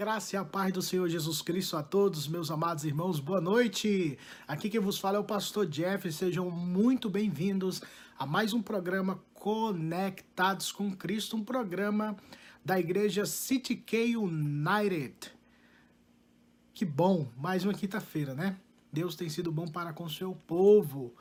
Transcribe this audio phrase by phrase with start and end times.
[0.00, 3.20] graça e a paz do Senhor Jesus Cristo a todos, meus amados irmãos.
[3.20, 4.18] Boa noite.
[4.48, 6.10] Aqui quem vos fala é o pastor Jeff.
[6.10, 7.82] Sejam muito bem-vindos
[8.18, 12.16] a mais um programa Conectados com Cristo, um programa
[12.64, 15.30] da igreja City K United.
[16.72, 18.56] Que bom, mais uma quinta-feira, né?
[18.90, 21.14] Deus tem sido bom para com o seu povo.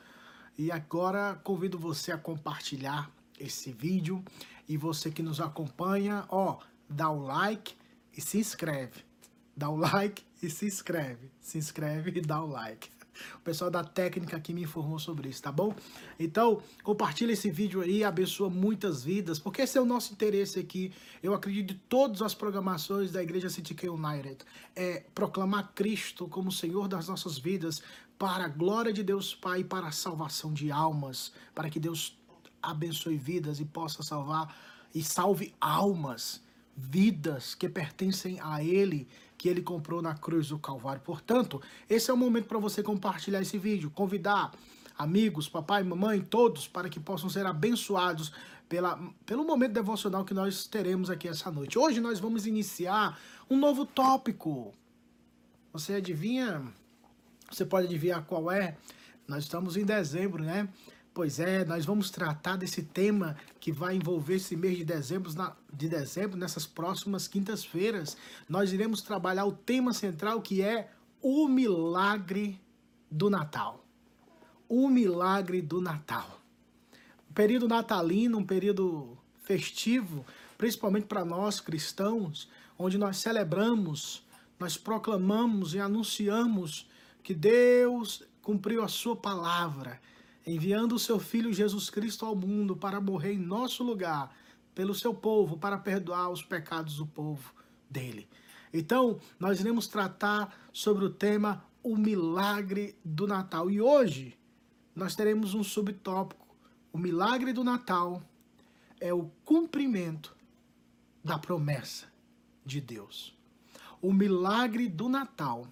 [0.58, 4.24] E agora convido você a compartilhar esse vídeo
[4.70, 7.78] e você que nos acompanha, ó, dá o like
[8.20, 9.06] e se inscreve.
[9.56, 11.32] Dá o like e se inscreve.
[11.40, 12.90] Se inscreve e dá o like.
[13.36, 15.74] O pessoal da técnica aqui me informou sobre isso, tá bom?
[16.20, 20.94] Então, compartilha esse vídeo aí, abençoa muitas vidas, porque esse é o nosso interesse aqui.
[21.24, 24.38] Eu acredito de todas as programações da Igreja City K United.
[24.76, 27.82] É proclamar Cristo como Senhor das nossas vidas,
[28.18, 32.20] para a glória de Deus Pai, para a salvação de almas, para que Deus
[32.62, 34.54] abençoe vidas e possa salvar
[34.94, 36.42] e salve almas
[36.80, 39.08] vidas que pertencem a Ele,
[39.38, 41.02] que Ele comprou na cruz do Calvário.
[41.02, 44.52] Portanto, esse é o momento para você compartilhar esse vídeo, convidar
[44.98, 48.32] amigos, papai, mamãe, todos, para que possam ser abençoados
[48.68, 51.78] pela, pelo momento devocional que nós teremos aqui essa noite.
[51.78, 53.20] Hoje nós vamos iniciar
[53.50, 54.74] um novo tópico.
[55.74, 56.64] Você adivinha?
[57.52, 58.78] Você pode adivinhar qual é?
[59.28, 60.68] Nós estamos em dezembro, né?
[61.14, 65.32] Pois é, nós vamos tratar desse tema que vai envolver esse mês de dezembro,
[65.74, 68.16] de dezembro nessas próximas quintas-feiras.
[68.48, 72.62] Nós iremos trabalhar o tema central que é o milagre
[73.10, 73.84] do Natal.
[74.68, 76.40] O milagre do Natal.
[77.30, 80.26] Um período natalino, um período festivo,
[80.58, 84.24] principalmente para nós cristãos, onde nós celebramos,
[84.60, 86.88] nós proclamamos e anunciamos
[87.24, 90.00] que Deus cumpriu a sua palavra
[90.50, 94.36] enviando o seu Filho Jesus Cristo ao mundo para morrer em nosso lugar,
[94.74, 97.54] pelo seu povo, para perdoar os pecados do povo
[97.90, 98.28] dele.
[98.74, 103.70] Então, nós iremos tratar sobre o tema o milagre do Natal.
[103.70, 104.38] E hoje
[104.96, 106.48] nós teremos um subtópico.
[106.92, 108.22] O milagre do Natal
[109.00, 110.36] é o cumprimento
[111.24, 112.08] da promessa
[112.66, 113.38] de Deus.
[114.02, 115.68] O milagre do Natal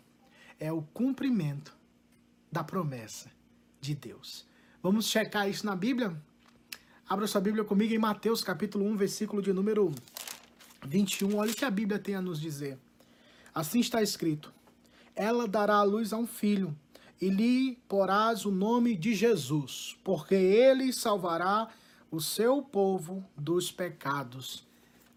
[0.59, 1.75] é o cumprimento
[2.51, 3.31] da promessa
[3.81, 4.46] de Deus.
[4.81, 6.15] Vamos checar isso na Bíblia?
[7.09, 9.91] Abra sua Bíblia comigo em Mateus capítulo 1, versículo de número
[10.85, 11.35] 21.
[11.35, 12.77] Olha o que a Bíblia tem a nos dizer.
[13.55, 14.53] Assim está escrito:
[15.15, 16.77] Ela dará a luz a um filho,
[17.19, 21.69] e lhe porás o nome de Jesus, porque ele salvará
[22.11, 24.63] o seu povo dos pecados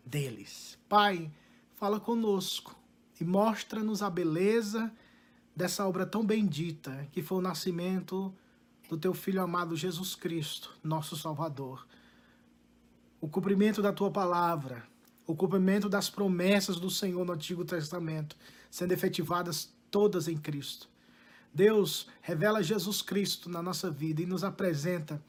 [0.07, 0.79] deles.
[0.89, 1.31] Pai,
[1.75, 2.75] fala conosco
[3.21, 4.91] e mostra-nos a beleza
[5.55, 8.35] dessa obra tão bendita que foi o nascimento
[8.91, 11.87] do teu Filho amado Jesus Cristo, nosso Salvador.
[13.21, 14.83] O cumprimento da tua palavra,
[15.25, 18.37] o cumprimento das promessas do Senhor no Antigo Testamento,
[18.69, 20.89] sendo efetivadas todas em Cristo.
[21.55, 25.23] Deus revela Jesus Cristo na nossa vida e nos apresenta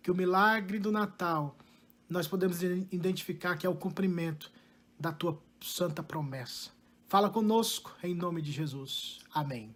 [0.00, 1.56] que o milagre do Natal
[2.08, 4.48] nós podemos identificar que é o cumprimento
[4.98, 6.70] da tua santa promessa.
[7.08, 9.18] Fala conosco em nome de Jesus.
[9.34, 9.74] Amém.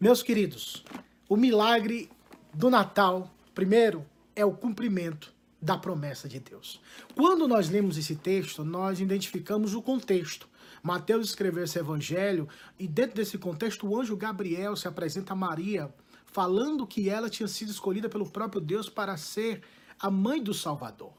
[0.00, 0.82] Meus queridos,
[1.28, 2.10] o milagre
[2.54, 6.80] do Natal, primeiro, é o cumprimento da promessa de Deus.
[7.14, 10.48] Quando nós lemos esse texto, nós identificamos o contexto.
[10.82, 12.46] Mateus escreveu esse evangelho
[12.78, 15.92] e dentro desse contexto o anjo Gabriel se apresenta a Maria
[16.26, 19.62] falando que ela tinha sido escolhida pelo próprio Deus para ser
[19.98, 21.14] a mãe do Salvador.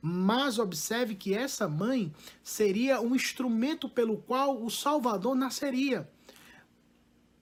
[0.00, 2.12] Mas observe que essa mãe
[2.42, 6.08] seria um instrumento pelo qual o Salvador nasceria.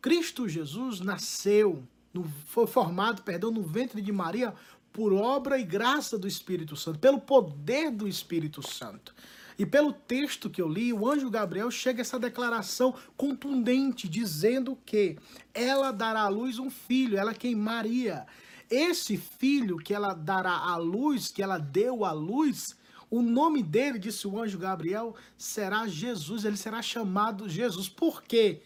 [0.01, 4.55] Cristo Jesus nasceu no, foi formado, perdão, no ventre de Maria
[4.93, 9.15] por obra e graça do Espírito Santo, pelo poder do Espírito Santo.
[9.59, 14.79] E pelo texto que eu li, o anjo Gabriel chega a essa declaração contundente, dizendo
[14.85, 15.19] que
[15.53, 18.27] ela dará à luz um filho, ela quem Maria.
[18.71, 22.77] Esse filho que ela dará à luz, que ela deu à luz,
[23.11, 27.89] o nome dele, disse o anjo Gabriel, será Jesus, ele será chamado Jesus.
[27.89, 28.63] Por quê?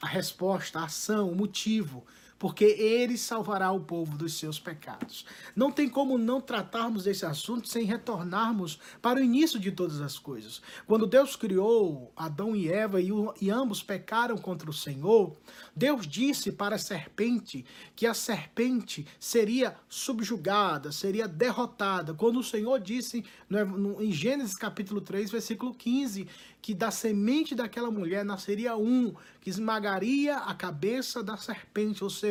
[0.00, 2.04] A resposta, a ação, o motivo
[2.38, 5.24] porque ele salvará o povo dos seus pecados.
[5.56, 10.18] Não tem como não tratarmos desse assunto sem retornarmos para o início de todas as
[10.18, 10.62] coisas.
[10.86, 15.36] Quando Deus criou Adão e Eva e, o, e ambos pecaram contra o Senhor,
[15.74, 17.64] Deus disse para a serpente
[17.96, 22.14] que a serpente seria subjugada, seria derrotada.
[22.14, 26.28] Quando o Senhor disse no, em Gênesis capítulo 3, versículo 15,
[26.60, 32.27] que da semente daquela mulher nasceria um que esmagaria a cabeça da serpente, ou seja,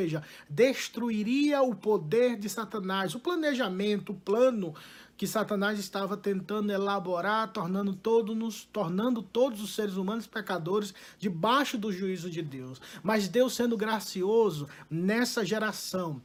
[0.50, 4.74] destruiria o poder de Satanás, o planejamento, o plano
[5.18, 11.92] que Satanás estava tentando elaborar, tornando todos, tornando todos os seres humanos pecadores debaixo do
[11.92, 12.80] juízo de Deus.
[13.02, 16.22] Mas Deus sendo gracioso nessa geração,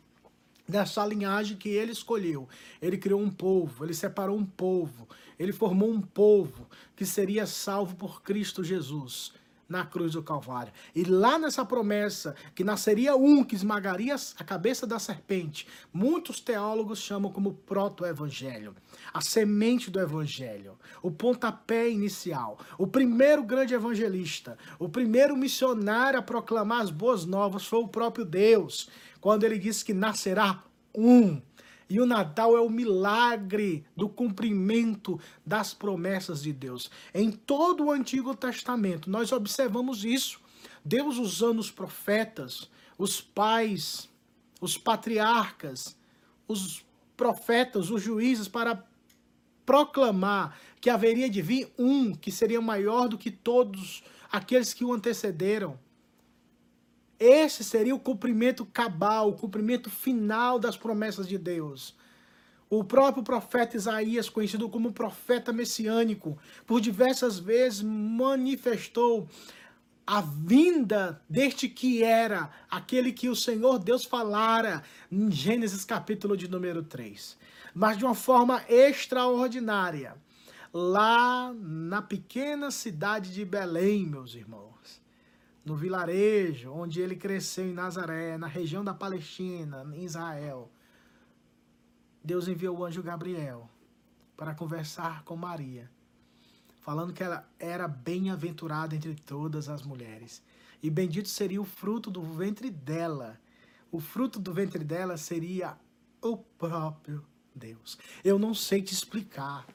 [0.68, 2.46] dessa linhagem que ele escolheu.
[2.82, 5.08] Ele criou um povo, ele separou um povo,
[5.38, 9.32] ele formou um povo que seria salvo por Cristo Jesus
[9.72, 10.72] na cruz do Calvário.
[10.94, 16.98] E lá nessa promessa que nasceria um que esmagaria a cabeça da serpente, muitos teólogos
[16.98, 18.76] chamam como proto-evangelho,
[19.14, 26.22] a semente do evangelho, o pontapé inicial, o primeiro grande evangelista, o primeiro missionário a
[26.22, 28.90] proclamar as boas novas foi o próprio Deus,
[29.22, 30.62] quando ele disse que nascerá
[30.94, 31.40] um
[31.92, 36.90] e o Natal é o milagre do cumprimento das promessas de Deus.
[37.12, 40.40] Em todo o Antigo Testamento, nós observamos isso.
[40.82, 44.08] Deus usando os profetas, os pais,
[44.58, 45.94] os patriarcas,
[46.48, 46.82] os
[47.14, 48.82] profetas, os juízes, para
[49.66, 54.94] proclamar que haveria de vir um que seria maior do que todos aqueles que o
[54.94, 55.78] antecederam.
[57.22, 61.94] Esse seria o cumprimento cabal, o cumprimento final das promessas de Deus.
[62.68, 66.36] O próprio profeta Isaías, conhecido como profeta messiânico,
[66.66, 69.28] por diversas vezes manifestou
[70.04, 76.48] a vinda deste que era aquele que o Senhor Deus falara em Gênesis capítulo de
[76.48, 77.38] número 3.
[77.72, 80.16] Mas de uma forma extraordinária,
[80.72, 85.01] lá na pequena cidade de Belém, meus irmãos
[85.64, 90.70] no vilarejo onde ele cresceu em Nazaré, na região da Palestina, em Israel,
[92.22, 93.68] Deus enviou o anjo Gabriel
[94.36, 95.90] para conversar com Maria,
[96.80, 100.42] falando que ela era bem-aventurada entre todas as mulheres,
[100.82, 103.40] e bendito seria o fruto do ventre dela.
[103.90, 105.76] O fruto do ventre dela seria
[106.20, 107.24] o próprio
[107.54, 107.98] Deus.
[108.24, 109.66] Eu não sei te explicar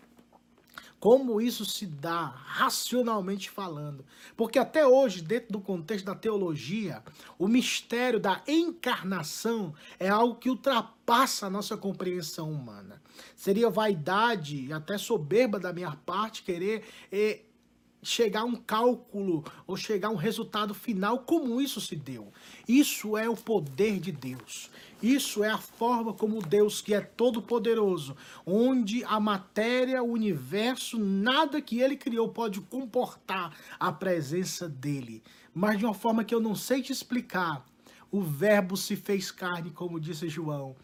[0.99, 4.03] como isso se dá racionalmente falando.
[4.35, 7.03] Porque até hoje, dentro do contexto da teologia,
[7.37, 13.01] o mistério da encarnação é algo que ultrapassa a nossa compreensão humana.
[13.35, 17.41] Seria vaidade e até soberba da minha parte querer eh,
[18.01, 22.31] chegar a um cálculo ou chegar a um resultado final como isso se deu.
[22.67, 24.69] Isso é o poder de Deus.
[25.01, 30.97] Isso é a forma como Deus, que é todo poderoso, onde a matéria, o universo,
[30.97, 35.21] nada que ele criou pode comportar a presença dele.
[35.53, 37.63] Mas de uma forma que eu não sei te explicar,
[38.11, 40.75] o verbo se fez carne, como disse João,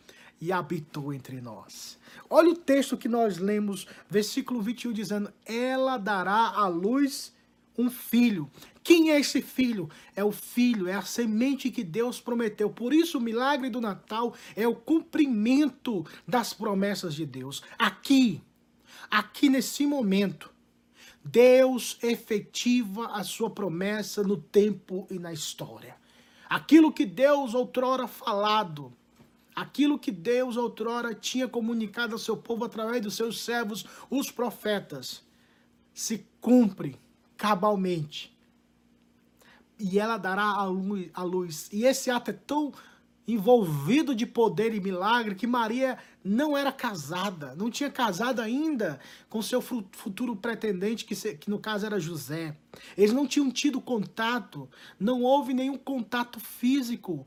[0.43, 1.97] e habitou entre nós.
[2.29, 7.33] Olha o texto que nós lemos, versículo 21, dizendo: Ela dará à luz
[7.77, 8.51] um filho.
[8.83, 9.89] Quem é esse filho?
[10.13, 12.69] É o filho, é a semente que Deus prometeu.
[12.69, 17.63] Por isso, o milagre do Natal é o cumprimento das promessas de Deus.
[17.79, 18.41] Aqui,
[19.09, 20.51] aqui nesse momento,
[21.23, 25.95] Deus efetiva a sua promessa no tempo e na história.
[26.49, 28.93] Aquilo que Deus outrora falado,
[29.55, 35.23] Aquilo que Deus outrora tinha comunicado ao seu povo através dos seus servos, os profetas,
[35.93, 36.99] se cumpre
[37.37, 38.35] cabalmente.
[39.79, 41.69] E ela dará a luz.
[41.71, 42.73] E esse ato é tão
[43.27, 49.41] envolvido de poder e milagre que Maria não era casada, não tinha casado ainda com
[49.41, 52.55] seu futuro pretendente, que no caso era José.
[52.97, 54.69] Eles não tinham tido contato,
[54.99, 57.25] não houve nenhum contato físico.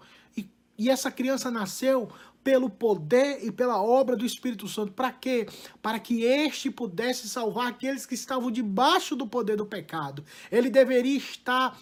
[0.78, 2.10] E essa criança nasceu
[2.46, 4.92] pelo poder e pela obra do Espírito Santo.
[4.92, 5.48] Para quê?
[5.82, 10.24] Para que este pudesse salvar aqueles que estavam debaixo do poder do pecado.
[10.50, 11.76] Ele deveria estar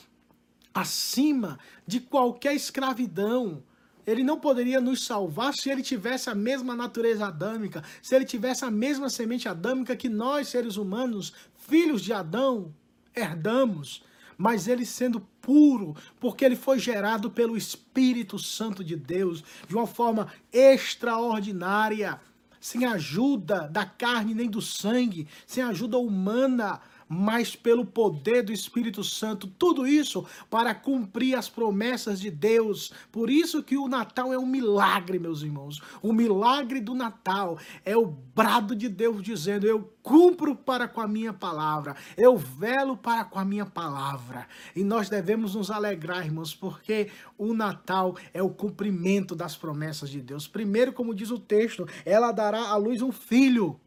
[0.72, 3.62] acima de qualquer escravidão.
[4.06, 8.64] Ele não poderia nos salvar se ele tivesse a mesma natureza adâmica, se ele tivesse
[8.64, 12.74] a mesma semente adâmica que nós, seres humanos, filhos de Adão,
[13.14, 14.02] herdamos
[14.36, 19.86] mas ele sendo puro, porque ele foi gerado pelo Espírito Santo de Deus de uma
[19.86, 22.20] forma extraordinária,
[22.60, 29.02] sem ajuda da carne nem do sangue, sem ajuda humana mas pelo poder do Espírito
[29.04, 29.46] Santo.
[29.46, 32.92] Tudo isso para cumprir as promessas de Deus.
[33.10, 35.80] Por isso que o Natal é um milagre, meus irmãos.
[36.02, 41.08] O milagre do Natal é o brado de Deus dizendo: Eu cumpro para com a
[41.08, 44.46] minha palavra, eu velo para com a minha palavra.
[44.74, 50.20] E nós devemos nos alegrar, irmãos, porque o Natal é o cumprimento das promessas de
[50.20, 50.46] Deus.
[50.46, 53.80] Primeiro, como diz o texto, ela dará à luz um filho.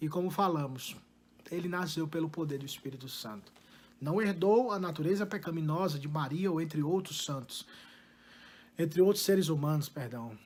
[0.00, 0.96] E como falamos,
[1.50, 3.52] ele nasceu pelo poder do Espírito Santo.
[4.00, 7.66] Não herdou a natureza pecaminosa de Maria ou entre outros santos,
[8.78, 10.38] entre outros seres humanos, perdão,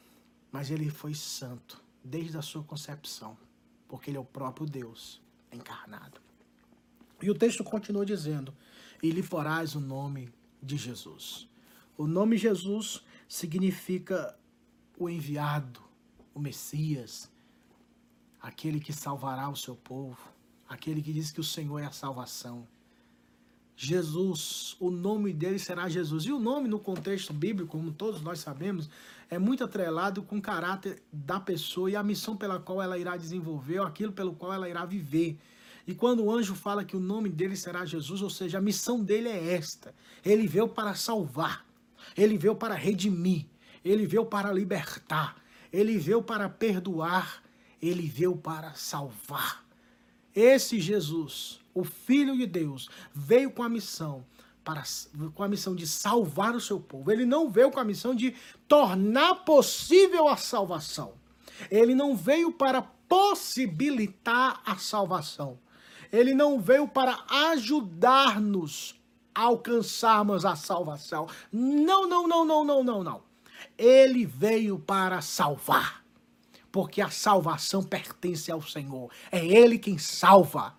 [0.50, 3.36] mas ele foi santo desde a sua concepção.
[3.88, 5.20] porque ele é o próprio Deus
[5.52, 6.18] encarnado.
[7.20, 8.54] E o texto continua dizendo:
[9.02, 10.32] E lhe porás o nome
[10.62, 11.46] de Jesus.
[11.94, 14.34] O nome Jesus significa
[14.98, 15.82] o enviado,
[16.34, 17.30] o Messias,
[18.40, 20.31] aquele que salvará o seu povo,
[20.72, 22.66] aquele que diz que o Senhor é a salvação.
[23.76, 26.24] Jesus, o nome dele será Jesus.
[26.24, 28.88] E o nome, no contexto bíblico, como todos nós sabemos,
[29.28, 33.16] é muito atrelado com o caráter da pessoa e a missão pela qual ela irá
[33.16, 35.38] desenvolver, ou aquilo pelo qual ela irá viver.
[35.86, 39.02] E quando o anjo fala que o nome dele será Jesus, ou seja, a missão
[39.02, 41.66] dele é esta: ele veio para salvar,
[42.16, 43.46] ele veio para redimir,
[43.84, 45.36] ele veio para libertar,
[45.72, 47.42] ele veio para perdoar,
[47.80, 49.64] ele veio para salvar.
[50.34, 54.24] Esse Jesus, o Filho de Deus, veio com a missão
[54.64, 54.82] para,
[55.34, 57.10] com a missão de salvar o seu povo.
[57.10, 58.34] Ele não veio com a missão de
[58.68, 61.14] tornar possível a salvação.
[61.70, 65.58] Ele não veio para possibilitar a salvação.
[66.10, 67.18] Ele não veio para
[67.50, 68.94] ajudar-nos
[69.34, 71.26] a alcançarmos a salvação.
[71.50, 73.22] Não, não, não, não, não, não, não.
[73.78, 76.01] Ele veio para salvar.
[76.72, 79.12] Porque a salvação pertence ao Senhor.
[79.30, 80.74] É Ele quem salva.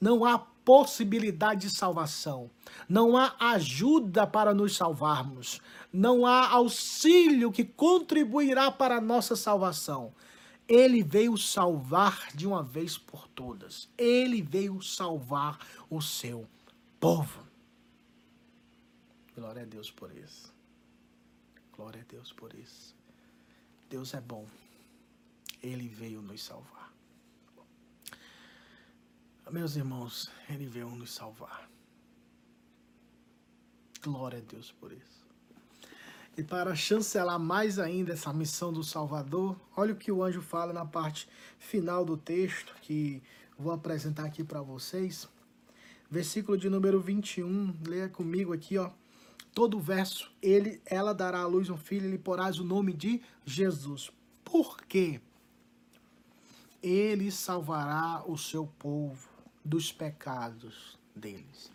[0.00, 2.50] Não há possibilidade de salvação.
[2.88, 5.60] Não há ajuda para nos salvarmos.
[5.92, 10.12] Não há auxílio que contribuirá para a nossa salvação.
[10.66, 13.88] Ele veio salvar de uma vez por todas.
[13.96, 16.48] Ele veio salvar o seu
[16.98, 17.44] povo.
[19.36, 20.52] Glória a Deus por isso.
[21.76, 22.94] Glória a Deus por isso.
[23.90, 24.46] Deus é bom.
[25.64, 26.92] Ele veio nos salvar.
[29.50, 31.70] Meus irmãos, Ele veio nos salvar.
[34.02, 35.24] Glória a Deus por isso.
[36.36, 40.70] E para chancelar mais ainda essa missão do Salvador, olha o que o anjo fala
[40.70, 41.26] na parte
[41.58, 43.22] final do texto, que
[43.58, 45.26] vou apresentar aqui para vocês.
[46.10, 48.90] Versículo de número 21, leia comigo aqui, ó.
[49.54, 52.92] Todo o verso, ele, ela dará à luz um filho e lhe porás o nome
[52.92, 54.10] de Jesus.
[54.44, 55.22] Por quê?
[56.84, 59.26] Ele salvará o seu povo
[59.64, 61.72] dos pecados deles.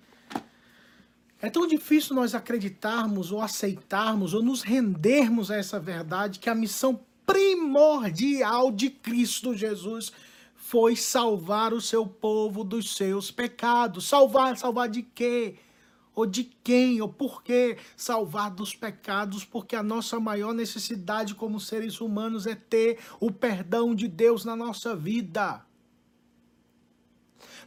[1.41, 6.53] É tão difícil nós acreditarmos ou aceitarmos ou nos rendermos a essa verdade que a
[6.53, 10.11] missão primordial de Cristo Jesus
[10.55, 14.07] foi salvar o seu povo dos seus pecados.
[14.07, 15.55] Salvar, salvar de quê?
[16.15, 17.01] Ou de quem?
[17.01, 17.77] Ou por quê?
[17.95, 23.95] Salvar dos pecados, porque a nossa maior necessidade como seres humanos é ter o perdão
[23.95, 25.63] de Deus na nossa vida.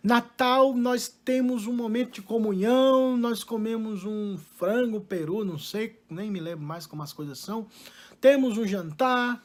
[0.02, 6.28] Natal, nós temos um momento de comunhão, nós comemos um frango, peru, não sei, nem
[6.28, 7.68] me lembro mais como as coisas são.
[8.20, 9.40] Temos um jantar,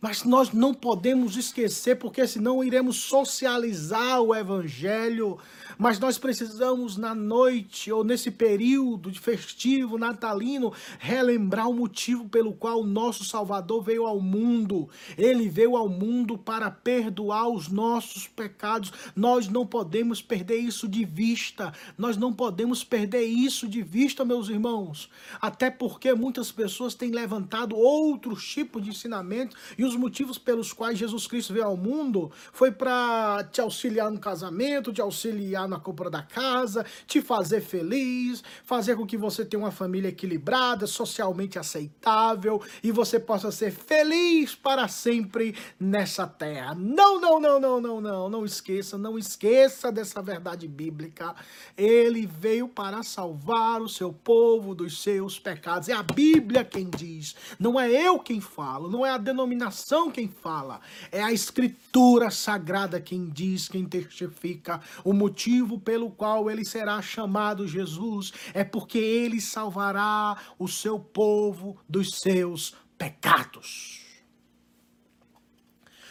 [0.00, 5.38] mas nós não podemos esquecer, porque senão iremos socializar o evangelho.
[5.76, 12.52] Mas nós precisamos, na noite ou nesse período de festivo natalino, relembrar o motivo pelo
[12.52, 14.88] qual o nosso Salvador veio ao mundo.
[15.16, 18.92] Ele veio ao mundo para perdoar os nossos pecados.
[19.14, 21.72] Nós não podemos perder isso de vista.
[21.96, 25.08] Nós não podemos perder isso de vista, meus irmãos.
[25.40, 30.98] Até porque muitas pessoas têm levantado outros tipos de ensinamento e os motivos pelos quais
[30.98, 36.10] Jesus Cristo veio ao mundo foi para te auxiliar no casamento, te auxiliar na compra
[36.10, 42.60] da casa, te fazer feliz, fazer com que você tenha uma família equilibrada, socialmente aceitável
[42.82, 46.74] e você possa ser feliz para sempre nessa terra.
[46.74, 51.34] Não, não, não, não, não, não, não esqueça, não esqueça dessa verdade bíblica.
[51.76, 55.88] Ele veio para salvar o seu povo dos seus pecados.
[55.88, 59.77] É a Bíblia quem diz, não é eu quem falo, não é a denominação
[60.12, 60.80] quem fala,
[61.10, 64.80] é a escritura sagrada quem diz, quem testifica.
[65.04, 71.78] O motivo pelo qual ele será chamado Jesus é porque ele salvará o seu povo
[71.88, 74.00] dos seus pecados.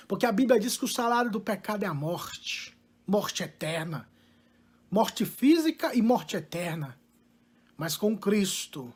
[0.08, 4.10] Porque a Bíblia diz que o salário do pecado é a morte, morte eterna,
[4.90, 6.98] morte física e morte eterna.
[7.76, 8.94] Mas com Cristo,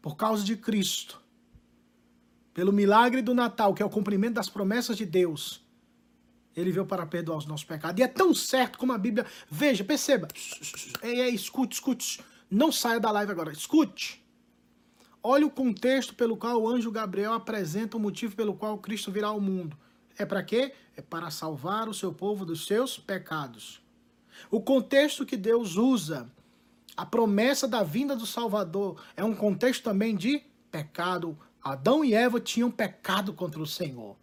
[0.00, 1.21] por causa de Cristo,
[2.54, 5.62] pelo milagre do Natal, que é o cumprimento das promessas de Deus,
[6.54, 7.98] ele veio para perdoar os nossos pecados.
[7.98, 9.26] E é tão certo como a Bíblia.
[9.50, 10.28] Veja, perceba.
[11.02, 12.20] Ei, escute, escute.
[12.50, 13.52] Não saia da live agora.
[13.52, 14.22] Escute.
[15.22, 19.28] Olha o contexto pelo qual o anjo Gabriel apresenta o motivo pelo qual Cristo virá
[19.28, 19.76] ao mundo.
[20.18, 20.74] É para quê?
[20.96, 23.80] É para salvar o seu povo dos seus pecados.
[24.50, 26.30] O contexto que Deus usa,
[26.96, 32.40] a promessa da vinda do Salvador, é um contexto também de pecado, Adão e Eva
[32.40, 34.16] tinham pecado contra o Senhor.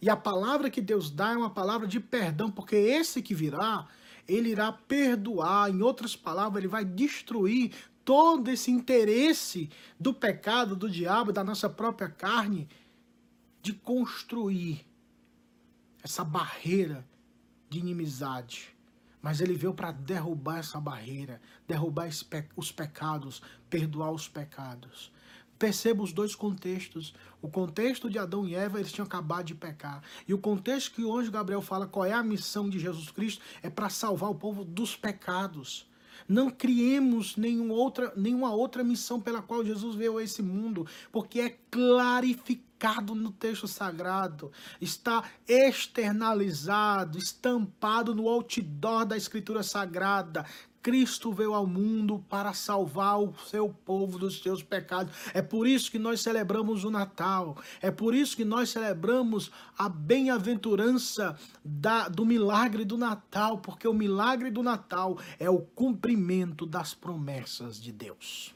[0.00, 3.86] E a palavra que Deus dá é uma palavra de perdão, porque esse que virá,
[4.28, 5.70] ele irá perdoar.
[5.70, 7.72] Em outras palavras, ele vai destruir
[8.04, 12.68] todo esse interesse do pecado, do diabo, da nossa própria carne,
[13.60, 14.86] de construir
[16.04, 17.04] essa barreira
[17.68, 18.76] de inimizade.
[19.20, 22.08] Mas ele veio para derrubar essa barreira, derrubar
[22.54, 25.10] os pecados, perdoar os pecados.
[25.58, 27.14] Perceba os dois contextos.
[27.40, 30.02] O contexto de Adão e Eva, eles tinham acabado de pecar.
[30.26, 33.42] E o contexto que o anjo Gabriel fala qual é a missão de Jesus Cristo
[33.62, 35.88] é para salvar o povo dos pecados.
[36.28, 41.40] Não criemos nenhum outra, nenhuma outra missão pela qual Jesus veio a esse mundo, porque
[41.40, 50.44] é clarificado no texto sagrado, está externalizado, estampado no outdoor da Escritura Sagrada.
[50.86, 55.12] Cristo veio ao mundo para salvar o seu povo dos seus pecados.
[55.34, 57.60] É por isso que nós celebramos o Natal.
[57.82, 61.36] É por isso que nós celebramos a bem-aventurança
[62.14, 67.90] do milagre do Natal, porque o milagre do Natal é o cumprimento das promessas de
[67.90, 68.54] Deus.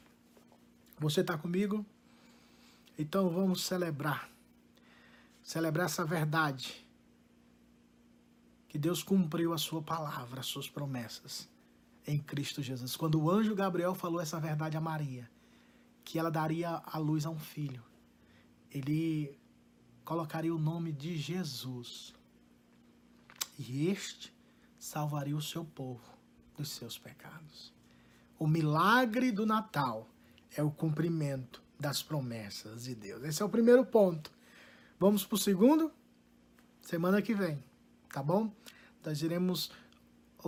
[1.00, 1.84] Você está comigo?
[2.96, 4.30] Então vamos celebrar.
[5.42, 6.86] Celebrar essa verdade.
[8.68, 11.50] Que Deus cumpriu a sua palavra, as suas promessas
[12.06, 12.96] em Cristo Jesus.
[12.96, 15.30] Quando o anjo Gabriel falou essa verdade a Maria,
[16.04, 17.82] que ela daria a luz a um filho,
[18.70, 19.38] ele
[20.04, 22.14] colocaria o nome de Jesus.
[23.58, 24.32] E este
[24.78, 26.02] salvaria o seu povo
[26.56, 27.72] dos seus pecados.
[28.38, 30.08] O milagre do Natal
[30.56, 33.22] é o cumprimento das promessas de Deus.
[33.22, 34.32] Esse é o primeiro ponto.
[34.98, 35.92] Vamos para o segundo?
[36.82, 37.62] Semana que vem,
[38.12, 38.52] tá bom?
[39.04, 39.70] Nós iremos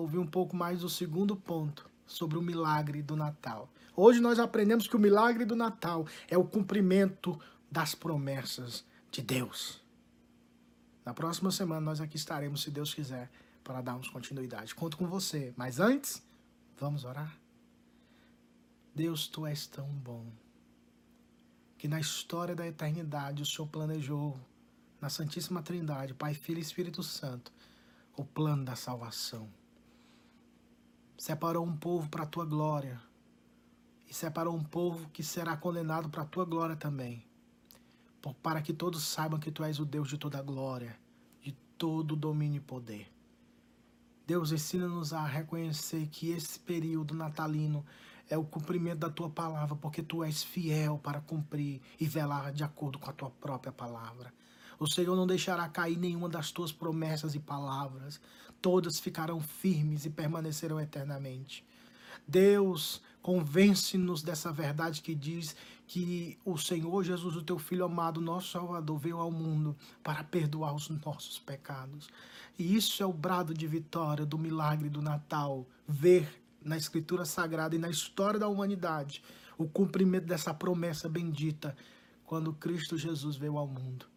[0.01, 3.69] ouvir um pouco mais do segundo ponto sobre o milagre do Natal.
[3.95, 7.39] Hoje nós aprendemos que o milagre do Natal é o cumprimento
[7.71, 9.83] das promessas de Deus.
[11.05, 13.31] Na próxima semana nós aqui estaremos, se Deus quiser,
[13.65, 14.75] para darmos continuidade.
[14.75, 15.53] Conto com você.
[15.57, 16.23] Mas antes,
[16.79, 17.37] vamos orar?
[18.95, 20.27] Deus, tu és tão bom
[21.79, 24.39] que na história da eternidade o Senhor planejou
[25.01, 27.53] na Santíssima Trindade, Pai, Filho e Espírito Santo,
[28.17, 29.49] o plano da salvação
[31.23, 33.01] separou um povo para a tua glória
[34.11, 37.25] e separou um povo que será condenado para a tua glória também,
[38.43, 40.99] para que todos saibam que tu és o Deus de toda glória,
[41.41, 43.09] de todo domínio e poder.
[44.27, 47.87] Deus, ensina-nos a reconhecer que esse período natalino
[48.29, 52.65] é o cumprimento da tua palavra, porque tu és fiel para cumprir e velar de
[52.65, 54.35] acordo com a tua própria palavra.
[54.83, 58.21] O Senhor não deixará cair nenhuma das tuas promessas e palavras.
[58.61, 61.65] Todas ficarão firmes e permanecerão eternamente.
[62.27, 65.55] Deus, convence-nos dessa verdade que diz
[65.87, 70.75] que o Senhor Jesus, o teu Filho amado, nosso Salvador, veio ao mundo para perdoar
[70.75, 72.09] os nossos pecados.
[72.59, 75.65] E isso é o brado de vitória do milagre do Natal.
[75.87, 79.23] Ver na Escritura Sagrada e na história da humanidade
[79.57, 81.77] o cumprimento dessa promessa bendita
[82.25, 84.11] quando Cristo Jesus veio ao mundo.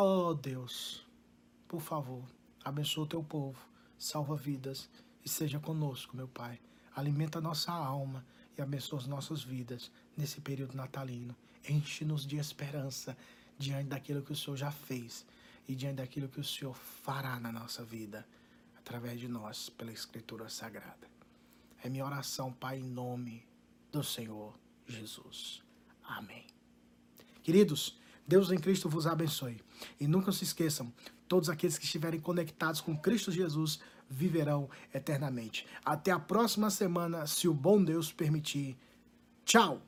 [0.00, 1.04] Oh Deus,
[1.66, 2.22] por favor,
[2.64, 3.58] abençoa o teu povo,
[3.98, 4.88] salva vidas
[5.24, 6.60] e seja conosco, meu Pai.
[6.94, 8.24] Alimenta nossa alma
[8.56, 11.34] e abençoa as nossas vidas nesse período natalino.
[11.68, 13.18] Enche-nos de esperança
[13.58, 15.26] diante daquilo que o Senhor já fez
[15.66, 18.24] e diante daquilo que o Senhor fará na nossa vida,
[18.76, 21.10] através de nós, pela Escritura Sagrada.
[21.82, 23.44] É minha oração, Pai, em nome
[23.90, 24.56] do Senhor
[24.86, 25.60] Jesus.
[26.04, 26.46] Amém.
[27.42, 29.58] Queridos, Deus em Cristo vos abençoe.
[29.98, 30.92] E nunca se esqueçam,
[31.26, 35.66] todos aqueles que estiverem conectados com Cristo Jesus viverão eternamente.
[35.84, 38.76] Até a próxima semana, se o bom Deus permitir.
[39.44, 39.87] Tchau!